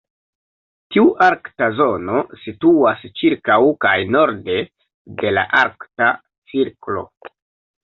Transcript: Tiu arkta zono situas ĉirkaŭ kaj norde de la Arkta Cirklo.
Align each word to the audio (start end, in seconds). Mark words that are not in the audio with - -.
Tiu 0.93 1.03
arkta 1.25 1.67
zono 1.79 2.21
situas 2.45 3.05
ĉirkaŭ 3.21 3.59
kaj 3.87 3.93
norde 4.17 4.57
de 5.23 5.37
la 5.39 5.47
Arkta 5.63 6.11
Cirklo. 6.27 7.09